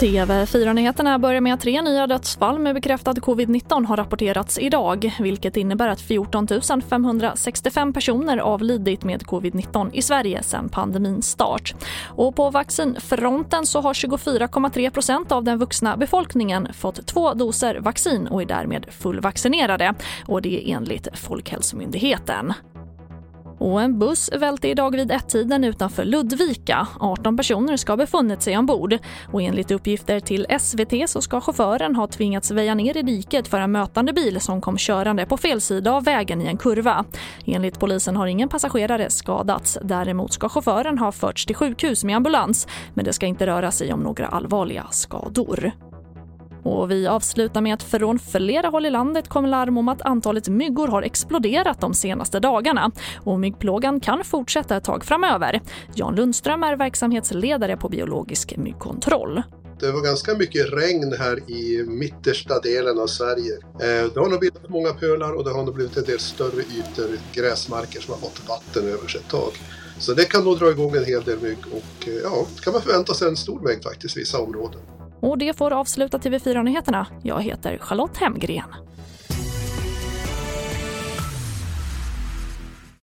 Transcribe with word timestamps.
TV4-nyheterna 0.00 1.18
börjar 1.18 1.40
med 1.40 1.54
att 1.54 1.60
tre 1.60 1.82
nya 1.82 2.06
dödsfall 2.06 2.58
med 2.58 2.74
bekräftad 2.74 3.12
covid-19 3.12 3.86
har 3.86 3.96
rapporterats 3.96 4.58
idag, 4.58 5.14
vilket 5.20 5.56
innebär 5.56 5.88
att 5.88 6.00
14 6.00 6.48
565 6.90 7.92
personer 7.92 8.38
avlidit 8.38 9.04
med 9.04 9.22
covid-19 9.22 9.90
i 9.92 10.02
Sverige 10.02 10.42
sedan 10.42 10.68
pandemins 10.68 11.28
start. 11.28 11.74
Och 12.04 12.36
på 12.36 12.50
vaccinfronten 12.50 13.66
så 13.66 13.80
har 13.80 13.94
24,3 13.94 15.32
av 15.32 15.44
den 15.44 15.58
vuxna 15.58 15.96
befolkningen 15.96 16.72
fått 16.72 17.06
två 17.06 17.34
doser 17.34 17.80
vaccin 17.80 18.26
och 18.26 18.42
är 18.42 18.46
därmed 18.46 18.86
fullvaccinerade. 18.90 19.94
Och 20.26 20.42
det 20.42 20.70
är 20.70 20.76
enligt 20.76 21.08
Folkhälsomyndigheten. 21.12 22.52
Och 23.58 23.82
en 23.82 23.98
buss 23.98 24.30
välte 24.32 24.68
idag 24.68 24.96
vid 24.96 25.10
ett-tiden 25.10 25.64
utanför 25.64 26.04
Ludvika. 26.04 26.86
18 27.00 27.36
personer 27.36 27.76
ska 27.76 27.92
ha 27.92 27.96
befunnit 27.96 28.42
sig 28.42 28.58
ombord. 28.58 28.98
Och 29.32 29.42
enligt 29.42 29.70
uppgifter 29.70 30.20
till 30.20 30.46
SVT 30.60 31.10
så 31.10 31.22
ska 31.22 31.40
chauffören 31.40 31.96
ha 31.96 32.06
tvingats 32.06 32.50
väja 32.50 32.74
ner 32.74 32.96
i 32.96 33.02
diket 33.02 33.48
för 33.48 33.60
en 33.60 33.72
mötande 33.72 34.12
bil 34.12 34.40
som 34.40 34.60
kom 34.60 34.76
körande 34.78 35.26
på 35.26 35.36
fel 35.36 35.60
sida 35.60 35.92
av 35.92 36.04
vägen 36.04 36.42
i 36.42 36.46
en 36.46 36.56
kurva. 36.56 37.04
Enligt 37.44 37.80
polisen 37.80 38.16
har 38.16 38.26
ingen 38.26 38.48
passagerare 38.48 39.10
skadats. 39.10 39.78
Däremot 39.82 40.32
ska 40.32 40.48
chauffören 40.48 40.98
ha 40.98 41.12
förts 41.12 41.46
till 41.46 41.56
sjukhus 41.56 42.04
med 42.04 42.16
ambulans 42.16 42.68
men 42.94 43.04
det 43.04 43.12
ska 43.12 43.26
inte 43.26 43.46
röra 43.46 43.70
sig 43.70 43.92
om 43.92 44.00
några 44.00 44.26
allvarliga 44.26 44.86
skador. 44.90 45.72
Och 46.66 46.90
vi 46.90 47.06
avslutar 47.06 47.60
med 47.60 47.74
att 47.74 47.82
från 47.82 48.18
flera 48.18 48.68
håll 48.68 48.86
i 48.86 48.90
landet 48.90 49.28
kommer 49.28 49.48
larm 49.48 49.78
om 49.78 49.88
att 49.88 50.02
antalet 50.02 50.48
myggor 50.48 50.88
har 50.88 51.02
exploderat 51.02 51.80
de 51.80 51.94
senaste 51.94 52.40
dagarna 52.40 52.90
och 53.24 53.40
myggplågan 53.40 54.00
kan 54.00 54.24
fortsätta 54.24 54.76
ett 54.76 54.84
tag 54.84 55.04
framöver. 55.04 55.60
Jan 55.94 56.14
Lundström 56.14 56.62
är 56.62 56.76
verksamhetsledare 56.76 57.76
på 57.76 57.88
biologisk 57.88 58.56
myggkontroll. 58.56 59.42
Det 59.80 59.92
var 59.92 60.00
ganska 60.00 60.34
mycket 60.34 60.72
regn 60.72 61.14
här 61.18 61.50
i 61.50 61.84
mittersta 61.86 62.60
delen 62.60 62.98
av 62.98 63.06
Sverige. 63.06 63.52
Eh, 63.54 64.12
det 64.14 64.20
har 64.20 64.28
nog 64.28 64.40
bildat 64.40 64.68
många 64.68 64.92
pölar 64.92 65.32
och 65.32 65.44
det 65.44 65.50
har 65.50 65.64
nog 65.64 65.74
blivit 65.74 65.96
en 65.96 66.04
del 66.04 66.18
större 66.18 66.60
ytor, 66.60 67.18
gräsmarker 67.32 68.00
som 68.00 68.14
har 68.14 68.20
fått 68.20 68.48
vatten 68.48 68.88
över 68.88 69.08
sig 69.08 69.20
ett 69.20 69.30
tag. 69.30 69.52
Så 69.98 70.14
det 70.14 70.24
kan 70.24 70.44
nog 70.44 70.58
dra 70.58 70.70
igång 70.70 70.96
en 70.96 71.04
hel 71.04 71.22
del 71.22 71.38
mygg 71.40 71.58
och 71.72 72.08
eh, 72.08 72.14
ja, 72.14 72.46
kan 72.62 72.72
man 72.72 72.82
förvänta 72.82 73.14
sig 73.14 73.28
en 73.28 73.36
stor 73.36 73.60
mängd 73.60 73.82
faktiskt 73.82 74.16
i 74.16 74.20
vissa 74.20 74.40
områden. 74.40 74.80
Och 75.26 75.38
det 75.38 75.56
får 75.56 75.72
avsluta 75.72 76.18
TV4-nyheterna. 76.18 77.06
Jag 77.22 77.42
heter 77.42 77.78
Charlotte 77.78 78.16
Hemgren. 78.16 78.74